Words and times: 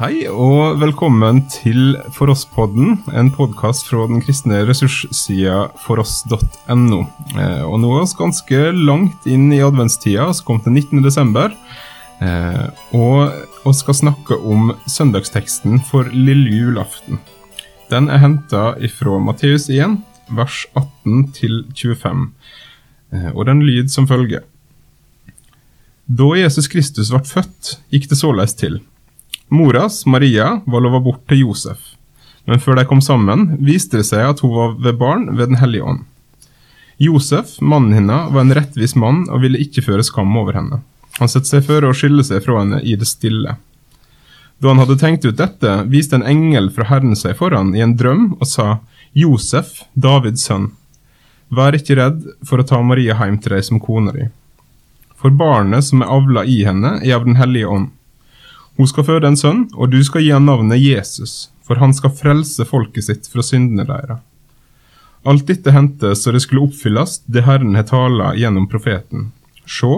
Hei 0.00 0.22
og 0.32 0.78
velkommen 0.80 1.42
til 1.52 1.98
For 2.16 2.32
oss-podden, 2.32 2.94
en 3.12 3.26
podkast 3.36 3.84
fra 3.84 4.06
den 4.08 4.22
kristne 4.24 4.62
ressurssida 4.64 5.66
foross.no. 5.82 7.00
Eh, 7.36 7.64
og 7.66 7.74
nå 7.82 7.90
er 7.98 8.06
vi 8.06 8.16
ganske 8.16 8.60
langt 8.78 9.28
inn 9.28 9.50
i 9.52 9.58
adventstida, 9.60 10.30
vi 10.32 10.46
kom 10.46 10.62
til 10.64 10.72
19. 10.72 11.02
desember. 11.04 11.52
Eh, 12.24 12.64
og 12.96 13.44
vi 13.66 13.74
skal 13.76 13.98
snakke 13.98 14.40
om 14.40 14.72
søndagsteksten 14.88 15.82
for 15.90 16.08
lille 16.16 16.48
julaften. 16.48 17.20
Den 17.92 18.08
er 18.08 18.24
henta 18.24 18.70
fra 18.96 19.20
Matteus 19.20 19.68
1, 19.68 19.98
vers 20.32 20.62
18 20.80 21.26
til 21.36 21.66
25, 21.76 22.30
eh, 23.12 23.32
og 23.34 23.44
den 23.52 23.60
lyder 23.68 23.92
som 23.92 24.08
følger. 24.08 24.48
Da 26.08 26.32
Jesus 26.40 26.72
Kristus 26.72 27.12
ble 27.12 27.20
født, 27.20 27.76
gikk 27.92 28.08
det 28.08 28.24
såleis 28.24 28.56
til. 28.56 28.80
Moras, 29.50 30.06
Maria, 30.06 30.60
var 30.66 30.82
lova 30.84 31.00
bort 31.02 31.24
til 31.28 31.42
Josef, 31.42 31.96
men 32.46 32.60
før 32.62 32.78
de 32.78 32.84
kom 32.86 33.00
sammen, 33.02 33.56
viste 33.58 33.98
det 33.98 34.06
seg 34.06 34.22
at 34.22 34.42
hun 34.44 34.52
var 34.54 34.76
ved 34.78 34.98
barn 35.00 35.26
ved 35.34 35.50
Den 35.50 35.58
hellige 35.58 35.82
ånd. 35.82 36.04
Josef, 37.02 37.56
mannen 37.60 37.96
hennes, 37.96 38.30
var 38.30 38.44
en 38.44 38.54
rettvis 38.54 38.94
mann 38.94 39.24
og 39.26 39.42
ville 39.42 39.58
ikke 39.58 39.82
føre 39.82 40.04
skam 40.06 40.36
over 40.38 40.54
henne. 40.54 40.82
Han 41.18 41.32
satte 41.32 41.50
seg 41.50 41.66
for 41.66 41.82
å 41.82 41.92
skille 41.96 42.22
seg 42.24 42.44
fra 42.44 42.60
henne 42.60 42.78
i 42.86 42.94
det 42.94 43.08
stille. 43.10 43.56
Da 44.60 44.70
han 44.70 44.78
hadde 44.78 44.98
tenkt 45.00 45.24
ut 45.24 45.38
dette, 45.40 45.76
viste 45.90 46.18
en 46.20 46.26
engel 46.28 46.70
fra 46.70 46.86
Herren 46.90 47.16
seg 47.16 47.38
foran 47.38 47.74
i 47.74 47.82
en 47.82 47.96
drøm 47.98 48.34
og 48.38 48.46
sa, 48.46 48.78
Josef, 49.16 49.80
Davids 49.98 50.44
sønn, 50.46 50.70
vær 51.50 51.74
ikke 51.74 51.96
redd 51.98 52.26
for 52.46 52.62
å 52.62 52.66
ta 52.68 52.78
Maria 52.84 53.16
hjem 53.18 53.40
til 53.42 53.56
deg 53.56 53.66
som 53.66 53.80
kona 53.82 54.14
di. 54.14 54.28
For 55.18 55.34
barnet 55.34 55.88
som 55.88 56.04
er 56.04 56.12
avla 56.12 56.44
i 56.46 56.60
henne, 56.68 57.00
er 57.02 57.16
av 57.18 57.26
Den 57.26 57.40
hellige 57.40 57.66
ånd. 57.66 57.90
Hun 58.80 58.88
skal 58.88 59.04
føde 59.04 59.28
en 59.28 59.36
sønn, 59.36 59.66
og 59.76 59.90
du 59.92 59.98
skal 60.00 60.22
gi 60.24 60.30
ham 60.32 60.46
navnet 60.48 60.80
Jesus, 60.80 61.50
for 61.68 61.76
han 61.82 61.92
skal 61.92 62.14
frelse 62.16 62.64
folket 62.64 63.04
sitt 63.04 63.26
fra 63.28 63.42
syndene 63.44 63.84
deres. 63.84 64.22
Alt 65.28 65.44
dette 65.50 65.74
hendte 65.74 66.14
så 66.16 66.32
det 66.32 66.40
skulle 66.40 66.62
oppfylles, 66.64 67.18
det 67.28 67.42
Herren 67.44 67.76
har 67.76 67.84
tala 67.90 68.30
gjennom 68.40 68.70
profeten. 68.72 69.34
Se, 69.68 69.90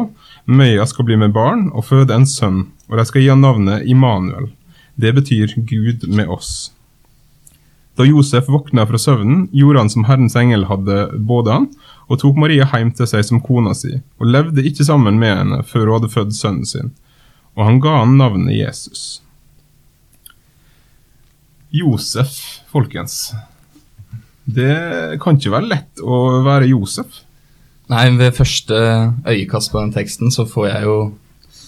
Møya 0.50 0.82
skal 0.90 1.06
bli 1.06 1.14
med 1.20 1.30
barn 1.30 1.68
og 1.70 1.86
føde 1.92 2.16
en 2.16 2.26
sønn, 2.26 2.64
og 2.90 2.98
de 2.98 3.04
skal 3.06 3.22
gi 3.22 3.28
ham 3.30 3.44
navnet 3.46 3.86
Immanuel. 3.86 4.50
Det 4.98 5.14
betyr 5.14 5.54
Gud 5.62 6.08
med 6.10 6.26
oss. 6.26 6.72
Da 7.94 8.02
Josef 8.08 8.50
våkna 8.50 8.88
fra 8.90 8.98
søvnen, 8.98 9.46
gjorde 9.54 9.84
han 9.84 9.92
som 9.94 10.08
Herrens 10.10 10.34
engel 10.34 10.66
hadde 10.66 11.04
både 11.30 11.54
han, 11.54 11.70
og 12.10 12.18
tok 12.18 12.34
Maria 12.34 12.66
hjem 12.66 12.90
til 12.98 13.06
seg 13.06 13.22
som 13.30 13.44
kona 13.46 13.78
si, 13.78 14.00
og 14.18 14.26
levde 14.26 14.66
ikke 14.66 14.90
sammen 14.90 15.22
med 15.22 15.36
henne 15.36 15.62
før 15.62 15.86
hun 15.86 16.00
hadde 16.00 16.14
født 16.16 16.34
sønnen 16.34 16.66
sin 16.66 16.90
og 17.56 17.66
han 17.66 17.80
ga 17.84 17.96
han 18.00 18.16
navnet 18.20 18.56
Jesus. 18.56 19.20
Josef, 21.72 22.36
folkens. 22.72 23.32
Det 24.44 25.18
kan 25.22 25.38
ikke 25.38 25.54
være 25.54 25.70
lett 25.70 26.02
å 26.04 26.42
være 26.44 26.70
Josef. 26.72 27.22
Nei, 27.92 28.06
ved 28.16 28.36
første 28.36 28.78
øyekast 29.28 29.72
på 29.72 29.80
den 29.80 29.92
teksten 29.94 30.32
så 30.32 30.46
får 30.48 30.68
jeg 30.68 30.88
jo 30.88 30.96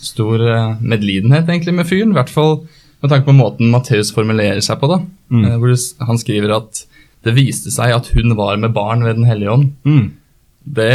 stor 0.05 0.41
eh, 0.45 0.83
medlidenhet 0.85 1.49
egentlig 1.49 1.75
med 1.79 1.89
fyren. 1.89 2.13
I 2.13 2.19
hvert 2.19 2.33
fall 2.33 2.59
med 3.05 3.13
tanke 3.13 3.29
på 3.29 3.37
måten 3.37 3.73
Matteus 3.73 4.13
formulerer 4.15 4.63
seg 4.65 4.81
på. 4.81 4.91
da. 4.93 5.01
Mm. 5.33 5.45
Eh, 5.45 5.57
hvor 5.61 5.75
han 6.09 6.21
skriver 6.21 6.57
at 6.59 6.85
det 7.25 7.35
viste 7.37 7.73
seg 7.73 7.95
at 7.95 8.11
hun 8.13 8.37
var 8.37 8.61
med 8.61 8.75
barn 8.77 9.05
ved 9.05 9.19
Den 9.21 9.29
hellige 9.29 9.53
ånd. 9.53 9.73
Mm. 9.85 10.07
Det, 10.65 10.93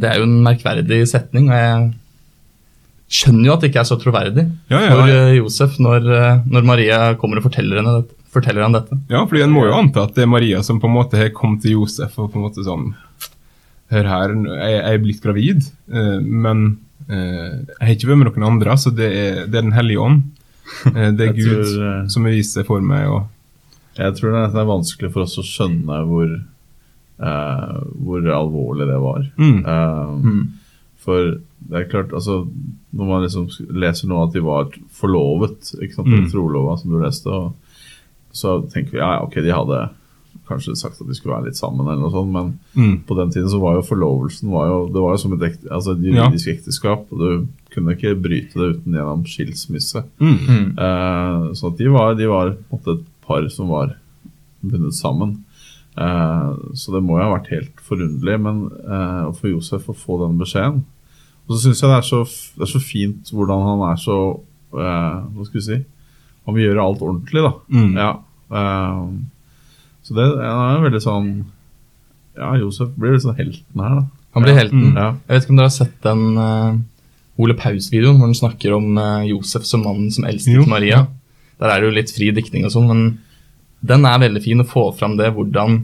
det, 0.00 0.08
er 0.08 0.20
jo 0.20 0.28
en 0.28 0.40
merkverdig 0.44 1.02
setning, 1.08 1.50
og 1.52 1.60
jeg 1.60 1.90
skjønner 3.14 3.48
jo 3.48 3.54
at 3.54 3.62
det 3.62 3.70
ikke 3.70 3.82
er 3.84 3.88
så 3.88 3.98
troverdig 4.00 4.44
ja, 4.72 4.80
ja, 4.80 4.90
for 4.90 5.06
uh, 5.06 5.32
Josef 5.36 5.78
når, 5.82 6.06
uh, 6.10 6.44
når, 6.50 6.66
Maria 6.66 7.00
kommer 7.20 7.40
og 7.40 7.46
forteller, 7.46 7.80
henne 7.80 7.98
dette, 8.00 8.16
forteller 8.34 8.66
han 8.66 8.74
dette. 8.74 8.98
Ja, 9.12 9.22
fordi 9.28 9.44
en 9.44 9.54
må 9.54 9.66
jo 9.68 9.76
anta 9.76 10.08
at 10.08 10.16
det 10.16 10.24
er 10.24 10.32
Maria 10.32 10.62
som 10.66 10.80
på 10.82 10.90
en 10.90 10.96
måte 10.96 11.20
har 11.20 11.34
kommet 11.36 11.62
til 11.62 11.76
Josef 11.78 12.16
og 12.18 12.32
på 12.32 12.40
en 12.40 12.48
måte 12.48 12.66
sånn 12.66 12.92
Hør 13.92 14.06
her, 14.08 14.32
jeg, 14.32 14.78
er 14.88 15.02
blitt 15.02 15.20
gravid, 15.22 15.66
uh, 15.92 16.18
men 16.18 16.66
jeg 17.04 17.82
har 17.82 17.90
ikke 17.92 18.08
vært 18.08 18.16
med 18.16 18.30
noen 18.30 18.46
andre, 18.48 18.74
så 18.80 18.88
det 18.96 19.10
er, 19.12 19.40
det 19.44 19.58
er 19.58 19.66
Den 19.66 19.74
hellige 19.76 20.00
ånd. 20.00 20.22
det 20.88 21.26
er 21.26 21.34
Gud 21.36 21.50
tror, 21.50 22.06
som 22.08 22.24
har 22.24 22.32
vist 22.32 22.56
seg 22.56 22.64
for 22.64 22.80
meg. 22.80 23.04
Og... 23.12 23.26
Jeg 23.98 24.16
tror 24.16 24.32
det 24.32 24.46
er 24.56 24.70
vanskelig 24.70 25.10
for 25.12 25.26
oss 25.26 25.36
å 25.36 25.44
skjønne 25.44 25.98
hvor, 26.08 26.32
hvor 27.20 28.30
alvorlig 28.38 28.88
det 28.88 28.96
var. 29.04 29.28
Mm. 29.36 29.60
Mm. 30.24 30.40
For 31.04 31.28
det 31.68 31.78
er 31.78 31.90
klart, 31.90 32.12
altså 32.12 32.44
Når 32.94 33.08
man 33.08 33.22
liksom 33.24 33.48
leser 33.74 34.08
nå 34.10 34.20
at 34.22 34.34
de 34.34 34.42
var 34.44 34.70
forlovet, 34.94 35.74
ikke 35.80 35.96
sant, 35.96 36.10
mm. 36.12 36.30
trolova 36.32 36.76
som 36.78 36.92
du 36.92 37.00
leste, 37.00 37.30
og, 37.30 37.54
så 38.34 38.58
tenker 38.70 38.96
vi 38.96 39.02
ja, 39.02 39.16
ok, 39.22 39.38
de 39.42 39.54
hadde 39.54 39.84
kanskje 40.48 40.74
sagt 40.76 41.00
at 41.00 41.08
de 41.08 41.14
skulle 41.16 41.36
være 41.36 41.48
litt 41.48 41.58
sammen, 41.58 41.86
eller 41.86 42.02
noe 42.02 42.12
sånt, 42.12 42.32
men 42.34 42.52
mm. 42.74 42.96
på 43.08 43.16
den 43.18 43.32
tiden 43.32 43.48
så 43.50 43.60
var 43.62 43.78
jo 43.78 43.86
forlovelsen 43.86 44.50
var 44.52 44.68
jo, 44.68 44.78
det 44.92 45.04
var 45.04 45.14
jo 45.14 45.22
som 45.22 45.36
et 45.36 45.46
ekte, 45.48 45.70
altså 45.72 45.94
et 45.94 46.04
juridisk 46.04 46.50
ja. 46.50 46.54
ekteskap. 46.58 47.06
og 47.14 47.22
Du 47.22 47.74
kunne 47.74 47.94
ikke 47.96 48.16
bryte 48.18 48.60
det 48.60 48.70
uten 48.74 48.98
gjennom 48.98 49.24
skilsmisse. 49.30 50.04
Mm. 50.20 50.34
mm. 50.34 50.66
Eh, 50.86 51.46
så 51.58 51.72
de 51.78 51.90
var, 51.94 52.18
de 52.18 52.30
var 52.30 52.54
på 52.58 52.76
en 52.76 52.80
måte 52.80 52.96
et 52.98 53.06
par 53.24 53.48
som 53.54 53.72
var 53.72 53.94
bundet 54.64 54.98
sammen. 54.98 55.38
Eh, 55.96 56.50
så 56.74 56.96
det 56.96 57.04
må 57.06 57.18
jo 57.18 57.24
ha 57.24 57.36
vært 57.36 57.52
helt 57.54 57.86
forunderlig 57.86 58.40
men 58.42 58.64
eh, 58.82 59.30
for 59.38 59.52
Josef 59.52 59.88
å 59.90 59.96
få 59.96 60.18
den 60.24 60.36
beskjeden 60.40 60.82
og 61.44 61.52
så 61.52 61.60
syns 61.66 61.82
jeg 61.82 61.90
det 61.90 61.96
er, 61.96 62.06
så, 62.08 62.20
det 62.56 62.64
er, 62.64 62.70
så, 62.70 62.80
fint 62.80 63.32
hvordan 63.34 63.64
han 63.66 63.82
er 63.90 63.98
så 64.00 64.18
eh, 64.72 65.18
Hva 65.34 65.44
skal 65.44 65.58
vi 65.58 65.64
si 65.66 65.76
Han 66.46 66.56
vil 66.56 66.70
gjøre 66.70 66.86
alt 66.86 67.02
ordentlig, 67.04 67.44
da. 67.44 67.52
Mm. 67.68 67.90
Ja, 68.00 68.12
Eh, 68.54 69.04
så 70.04 70.14
det 70.14 70.24
er 70.44 70.82
veldig 70.84 71.00
sånn 71.00 71.28
Ja, 72.36 72.50
Josef 72.60 72.90
blir 72.98 73.14
litt 73.14 73.24
sånn 73.24 73.38
helten 73.38 73.80
her, 73.80 73.94
da. 73.96 74.02
Han 74.36 74.44
blir 74.44 74.56
helten. 74.58 74.82
Mm. 74.90 74.98
Ja. 74.98 75.06
Jeg 75.24 75.32
vet 75.32 75.46
ikke 75.46 75.54
om 75.54 75.58
dere 75.60 75.70
har 75.70 75.74
sett 75.74 75.94
den 76.04 76.22
uh, 76.36 77.40
Ole 77.40 77.56
Paus-videoen 77.58 78.18
hvor 78.18 78.28
han 78.28 78.36
snakker 78.36 78.74
om 78.76 78.98
Josef 79.30 79.64
som 79.66 79.84
mannen 79.86 80.10
som 80.14 80.26
elsket 80.28 80.68
Maria. 80.70 81.04
Der 81.62 81.70
er 81.70 81.80
det 81.80 81.88
jo 81.88 81.94
litt 81.96 82.12
fri 82.14 82.28
diktning 82.34 82.66
og 82.66 82.74
sånn, 82.74 82.90
men 82.90 83.04
den 83.86 84.06
er 84.10 84.22
veldig 84.22 84.42
fin 84.44 84.62
å 84.62 84.66
få 84.68 84.88
fram 84.98 85.14
det 85.18 85.32
hvordan 85.34 85.80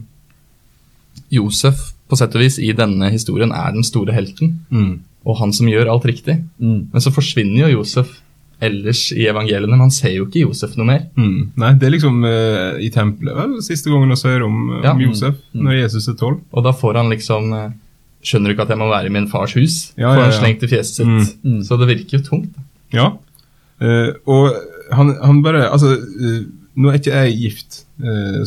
Josef 1.33 1.93
på 2.11 2.19
sett 2.19 2.35
og 2.35 2.43
vis 2.43 2.59
i 2.59 2.73
denne 2.75 3.13
historien 3.15 3.55
er 3.55 3.73
den 3.75 3.87
store 3.87 4.15
helten. 4.15 4.59
Mm 4.75 4.93
og 5.29 5.37
han 5.41 5.53
som 5.53 5.69
gjør 5.69 5.91
alt 5.93 6.07
riktig. 6.09 6.39
Mm. 6.63 6.91
Men 6.93 7.05
så 7.05 7.13
forsvinner 7.13 7.67
jo 7.67 7.81
Josef 7.81 8.21
ellers 8.61 9.07
i 9.17 9.25
evangeliene. 9.29 9.79
Man 9.79 9.93
ser 9.93 10.15
jo 10.15 10.27
ikke 10.27 10.45
Josef 10.45 10.77
noe 10.79 10.89
mer. 10.89 11.05
Mm. 11.17 11.53
Nei, 11.61 11.73
det 11.81 11.89
er 11.89 11.95
liksom 11.95 12.21
uh, 12.27 12.81
i 12.81 12.91
tempelet, 12.93 13.37
vel, 13.37 13.55
siste 13.65 13.93
gangen 13.93 14.13
vi 14.13 14.19
hører 14.21 14.47
om, 14.47 14.59
uh, 14.75 14.81
ja. 14.85 14.93
om 14.93 15.01
Josef, 15.05 15.39
mm. 15.53 15.63
når 15.67 15.79
Jesus 15.79 16.11
er 16.13 16.19
tolv. 16.21 16.43
Og 16.53 16.67
da 16.67 16.75
får 16.77 17.01
han 17.03 17.13
liksom 17.13 17.55
uh, 17.57 17.71
Skjønner 18.21 18.51
du 18.51 18.53
ikke 18.53 18.67
at 18.67 18.73
jeg 18.75 18.77
må 18.77 18.87
være 18.91 19.09
i 19.09 19.13
min 19.15 19.31
fars 19.33 19.55
hus? 19.57 19.75
Ja, 19.97 20.11
får 20.11 20.19
han 20.21 20.27
ja, 20.27 20.37
slengt 20.37 20.65
i 20.67 20.69
fjeset 20.69 20.99
sitt. 20.99 21.09
Mm. 21.41 21.55
Mm. 21.55 21.61
Så 21.65 21.79
det 21.81 21.87
virker 21.89 22.19
jo 22.19 22.25
tungt. 22.27 22.59
Ja, 22.93 23.07
og 24.29 24.59
han, 24.93 25.15
han, 25.23 25.39
bare 25.41 25.63
Altså, 25.71 25.95
nå 26.77 26.91
er 26.91 26.99
ikke 26.99 27.15
jeg 27.15 27.39
gift, 27.39 27.79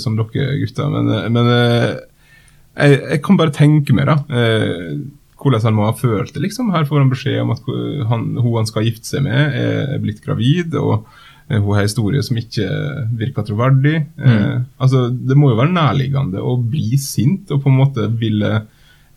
som 0.04 0.20
dere 0.20 0.60
gutter, 0.60 0.92
men, 0.94 1.10
men 1.34 1.50
jeg, 1.50 3.00
jeg, 3.00 3.18
kan 3.26 3.40
bare 3.42 3.56
tenke 3.58 3.98
meg, 3.98 4.12
da 4.12 4.20
hvordan 5.44 5.68
han 5.68 5.76
må 5.78 5.88
ha 5.88 5.96
følt 5.98 6.34
det. 6.34 6.42
liksom. 6.46 6.72
Her 6.74 6.88
får 6.88 7.04
han 7.04 7.12
beskjed 7.12 7.42
om 7.44 7.54
at 7.54 7.68
han, 8.10 8.26
hun 8.40 8.58
han 8.62 8.70
skal 8.70 8.88
gifte 8.88 9.10
seg 9.10 9.26
med, 9.28 9.58
er 9.60 10.02
blitt 10.04 10.24
gravid. 10.24 10.76
og 10.80 11.06
eh, 11.50 11.60
hun 11.60 11.76
har 11.76 11.88
historie 11.88 12.24
som 12.26 12.40
ikke 12.40 12.68
virker 13.20 13.48
troverdig. 13.48 13.98
Mm. 14.18 14.30
Eh, 14.30 14.62
altså, 14.78 15.08
Det 15.10 15.38
må 15.40 15.52
jo 15.52 15.60
være 15.60 15.76
nærliggende 15.76 16.44
å 16.44 16.58
bli 16.58 16.98
sint 17.02 17.52
og 17.52 17.64
på 17.64 17.72
en 17.72 17.80
måte 17.82 18.10
ville 18.20 18.64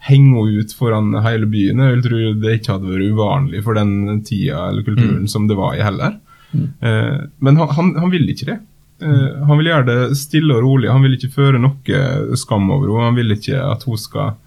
henge 0.07 0.39
henne 0.39 0.63
ut 0.63 0.77
foran 0.77 1.17
hele 1.25 1.49
byen. 1.51 1.83
Jeg 1.83 1.97
vil 1.97 2.07
tro 2.07 2.23
det 2.43 2.57
ikke 2.61 2.77
hadde 2.77 2.93
vært 2.93 3.17
uvanlig 3.17 3.65
for 3.67 3.79
den 3.79 4.23
tida 4.27 4.69
eller 4.69 4.87
kulturen 4.87 5.27
mm. 5.27 5.33
som 5.33 5.49
det 5.51 5.59
var 5.59 5.75
i 5.75 5.84
heller. 5.84 6.19
Mm. 6.53 6.67
Eh, 6.81 7.21
men 7.43 7.63
han, 7.63 7.77
han, 7.79 7.93
han 8.05 8.13
vil 8.13 8.29
ikke 8.31 8.51
det. 8.53 8.59
Eh, 9.03 9.47
han 9.49 9.59
vil 9.59 9.72
gjøre 9.72 9.89
det 9.89 10.19
stille 10.21 10.59
og 10.59 10.67
rolig. 10.67 10.93
Han 10.93 11.07
vil 11.07 11.17
ikke 11.19 11.34
føre 11.34 11.63
noe 11.63 12.37
skam 12.39 12.69
over 12.71 12.93
henne. 12.93 13.07
Han 13.11 13.19
vil 13.19 13.39
ikke 13.39 13.63
at 13.63 13.87
hun 13.89 14.01
skal 14.01 14.34
Eh, 14.34 14.46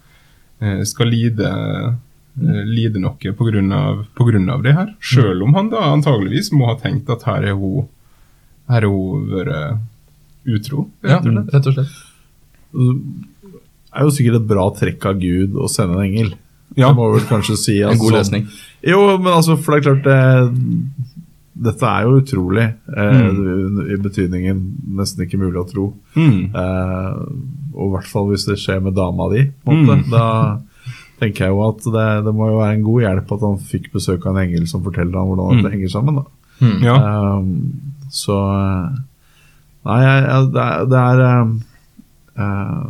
skal 0.84 1.08
lide, 1.08 1.50
eh, 2.40 2.64
lide 2.68 3.00
noe 3.00 3.16
pga. 3.16 4.62
det 4.62 4.74
her. 4.76 4.94
Selv 5.00 5.42
om 5.42 5.54
han 5.54 5.70
da 5.72 5.86
antageligvis 5.92 6.52
må 6.52 6.66
ha 6.66 6.76
tenkt 6.80 7.10
at 7.10 7.24
her 7.28 7.44
er 7.44 7.54
hun 7.54 7.88
her 8.70 8.84
er 8.86 8.92
hun 8.92 9.26
vært 9.30 9.80
utro. 10.46 10.86
Rett 11.02 11.26
og, 11.26 11.32
slett. 11.32 11.54
rett 11.54 11.66
og 11.66 11.74
slett. 11.74 11.96
Det 12.70 13.98
er 13.98 14.06
jo 14.06 14.14
sikkert 14.14 14.38
et 14.38 14.50
bra 14.50 14.68
trekk 14.76 15.06
av 15.10 15.18
Gud 15.20 15.56
å 15.58 15.68
sende 15.70 15.98
en 15.98 16.06
engel. 16.06 16.34
Ja. 16.78 16.90
Det 16.90 16.96
må 17.00 17.08
vel 17.16 17.26
kanskje 17.26 17.56
si 17.58 17.80
En 17.86 17.98
god 17.98 18.20
løsning. 18.20 18.46
Jo, 18.86 19.00
men 19.18 19.32
altså, 19.32 19.56
for 19.58 19.74
det 19.74 19.80
er 19.80 19.88
klart 19.88 20.06
det, 20.06 20.20
Dette 21.60 21.88
er 21.88 22.06
jo 22.06 22.20
utrolig. 22.22 22.66
Eh, 22.88 23.20
mm. 23.20 23.80
I 23.92 23.98
betydningen 24.00 24.62
nesten 24.96 25.26
ikke 25.26 25.40
mulig 25.40 25.60
å 25.60 25.68
tro. 25.68 25.86
Mm. 26.16 26.54
Eh, 26.56 27.20
og 27.74 27.84
i 27.86 27.92
hvert 27.94 28.10
fall 28.10 28.30
hvis 28.30 28.46
det 28.48 28.58
skjer 28.62 28.80
med 28.84 28.96
dama 28.96 29.28
di. 29.32 29.44
Mm. 29.68 30.06
Da 30.12 30.26
tenker 31.20 31.46
jeg 31.46 31.52
jo 31.52 31.60
at 31.66 31.84
det, 31.84 32.08
det, 32.24 32.32
må 32.36 32.48
jo 32.48 32.62
være 32.62 32.78
en 32.78 32.86
god 32.86 33.04
hjelp 33.04 33.34
at 33.36 33.44
han 33.44 33.60
fikk 33.72 33.90
besøk 33.92 34.24
av 34.24 34.32
en 34.34 34.42
engel 34.46 34.64
som 34.70 34.84
forteller 34.86 35.20
ham 35.20 35.28
hvordan 35.28 35.60
mm. 35.60 35.62
det 35.66 35.72
henger 35.74 35.92
sammen. 35.92 36.22
Mm. 36.60 36.78
Ja. 36.84 36.96
Eh, 36.96 37.40
Så 38.10 38.36
Nei, 39.86 40.00
jeg, 40.04 40.48
det 40.52 40.60
er, 40.60 40.82
det 40.90 40.98
er 41.00 41.20
uh, 42.36 42.88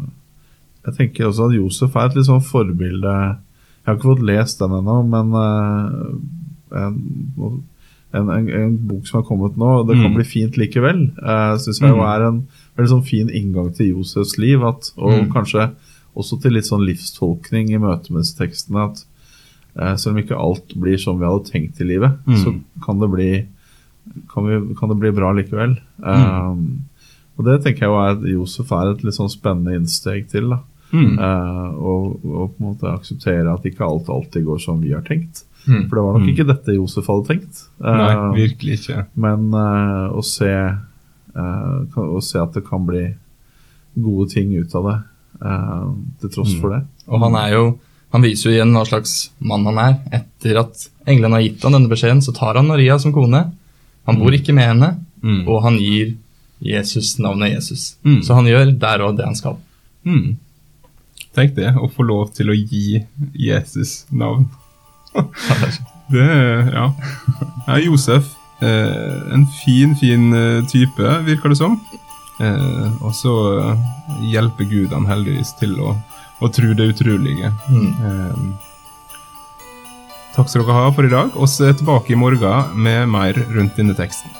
Jeg 0.88 0.94
tenker 0.96 1.28
også 1.28 1.46
at 1.46 1.54
Josef 1.54 1.94
er 1.94 2.08
et 2.08 2.16
litt 2.18 2.26
sånn 2.26 2.42
forbilde 2.42 3.12
Jeg 3.14 3.86
har 3.86 3.94
ikke 3.98 4.08
fått 4.08 4.24
lest 4.26 4.62
den 4.62 4.74
ennå, 4.80 4.96
men 5.06 5.26
uh, 5.38 6.88
en, 8.12 8.30
en, 8.34 8.48
en, 8.48 8.72
bok 8.90 9.06
som 9.06 9.20
har 9.20 9.28
kommet 9.28 9.58
nå, 9.60 9.70
'Det 9.84 9.94
kan 9.94 10.10
mm. 10.10 10.16
bli 10.18 10.26
fint 10.26 10.58
likevel', 10.58 11.04
uh, 11.22 11.54
syns 11.62 11.78
jeg 11.80 11.94
mm. 11.94 12.02
er 12.06 12.26
en 12.26 12.40
veldig 12.76 12.90
sånn 12.94 13.06
fin 13.06 13.30
inngang 13.30 13.70
til 13.76 13.92
Josefs 13.94 14.36
liv. 14.38 14.64
At, 14.66 14.90
og 14.98 15.14
mm. 15.14 15.30
kanskje 15.34 15.70
også 16.18 16.40
til 16.42 16.56
litt 16.56 16.66
sånn 16.66 16.84
livstolkning 16.86 17.70
i 17.70 17.80
møte 17.82 18.14
med 18.14 18.26
tekstene. 18.38 18.88
At 18.90 19.04
uh, 19.78 19.94
selv 19.94 20.16
om 20.16 20.22
ikke 20.24 20.38
alt 20.38 20.74
blir 20.74 20.98
som 20.98 21.20
vi 21.20 21.28
hadde 21.28 21.50
tenkt 21.52 21.80
i 21.80 21.86
livet, 21.86 22.18
mm. 22.26 22.38
så 22.42 22.54
kan 22.84 23.02
det 23.02 23.10
bli 23.14 23.32
kan, 24.32 24.46
vi, 24.46 24.74
kan, 24.74 24.90
det 24.90 24.98
bli 24.98 25.12
bra 25.14 25.30
likevel. 25.36 25.76
Um, 26.02 26.88
og 27.38 27.46
det 27.46 27.60
tenker 27.62 27.86
jeg 27.86 27.92
jo 27.92 28.00
er 28.00 28.16
at 28.16 28.26
Josef 28.26 28.72
er 28.74 28.90
et 28.90 29.04
litt 29.06 29.16
sånn 29.16 29.30
spennende 29.30 29.76
innsteg 29.78 30.26
til. 30.32 30.50
da. 30.50 30.60
Mm. 30.90 31.14
Uh, 31.14 31.68
og, 31.78 32.24
og, 32.26 32.56
på 32.56 32.58
en 32.58 32.66
måte 32.72 32.90
akseptere 32.90 33.52
at 33.52 33.66
ikke 33.68 33.86
alt 33.86 34.10
alltid 34.10 34.48
går 34.48 34.60
som 34.64 34.82
vi 34.82 34.96
har 34.96 35.04
tenkt. 35.06 35.44
Mm. 35.66 35.84
For 35.88 35.96
det 35.96 36.04
var 36.04 36.16
nok 36.16 36.24
mm. 36.24 36.30
ikke 36.32 36.48
dette 36.48 36.76
Josef 36.76 37.10
hadde 37.10 37.28
tenkt. 37.28 37.62
Uh, 37.82 37.92
Nei, 38.00 38.14
virkelig 38.38 38.78
ikke. 38.80 39.04
Men 39.20 39.50
uh, 39.52 40.08
å, 40.16 40.24
se, 40.26 40.50
uh, 41.36 42.00
å, 42.00 42.22
se, 42.24 42.40
at 42.40 42.56
det 42.56 42.64
kan 42.66 42.86
bli 42.88 43.04
gode 44.00 44.30
ting 44.32 44.52
ut 44.56 44.74
av 44.78 44.88
det, 44.88 44.98
til 46.20 46.32
tross 46.32 46.52
mm. 46.54 46.58
for 46.62 46.74
det. 46.74 46.82
Og 47.10 47.24
han 47.24 47.36
er 47.40 47.54
jo 47.54 47.64
han 48.10 48.24
viser 48.24 48.50
jo 48.50 48.56
igjen 48.56 48.74
hva 48.74 48.82
slags 48.88 49.30
mann 49.38 49.66
han 49.68 49.78
er. 49.78 49.92
Etter 50.20 50.58
at 50.64 50.88
englene 51.06 51.38
har 51.38 51.44
gitt 51.44 51.62
han 51.66 51.76
denne 51.76 51.90
beskjeden, 51.90 52.22
så 52.24 52.34
tar 52.34 52.58
han 52.58 52.66
Maria 52.66 52.96
som 52.98 53.14
kone. 53.14 53.44
Han 54.08 54.18
bor 54.18 54.34
ikke 54.34 54.54
med 54.56 54.66
henne, 54.66 54.88
mm. 55.22 55.44
og 55.46 55.60
han 55.62 55.76
gir 55.78 56.16
Jesus 56.58 57.14
navnet 57.22 57.54
Jesus. 57.54 57.94
Mm. 58.02 58.22
Så 58.26 58.34
han 58.34 58.48
gjør 58.50 58.72
der 58.82 59.04
og 59.06 59.18
det 59.18 59.28
han 59.28 59.38
skal. 59.38 59.60
Mm. 60.02 60.40
Tenk 61.36 61.54
det, 61.54 61.70
å 61.78 61.86
få 61.92 62.04
lov 62.08 62.32
til 62.34 62.50
å 62.50 62.56
gi 62.56 63.04
Jesus 63.38 64.02
navn. 64.10 64.48
Det 66.10 66.28
Ja. 66.74 66.86
ja 67.66 67.78
Josef, 67.82 68.32
eh, 68.62 69.34
en 69.34 69.46
fin, 69.64 69.96
fin 69.96 70.32
eh, 70.34 70.62
type, 70.70 71.14
virker 71.26 71.52
det 71.52 71.60
som. 71.60 71.78
Eh, 72.40 72.88
og 73.04 73.14
så 73.14 73.34
eh, 73.58 73.86
hjelper 74.32 74.68
Gud 74.70 74.94
han 74.96 75.08
heldigvis 75.08 75.52
til 75.60 75.76
å, 75.82 75.94
å 76.40 76.48
tro 76.48 76.72
det 76.74 76.92
utrolige. 76.94 77.52
Mm. 77.68 77.94
Eh, 78.10 78.66
Takk 80.30 80.46
skal 80.46 80.62
dere 80.62 80.76
ha 80.76 80.90
for 80.94 81.04
i 81.04 81.10
dag. 81.10 81.34
Vi 81.34 81.66
er 81.66 81.74
tilbake 81.76 82.14
i 82.14 82.18
morgen 82.18 82.76
med 82.78 83.08
mer 83.10 83.36
rundt 83.50 83.76
denne 83.76 83.96
teksten. 83.98 84.30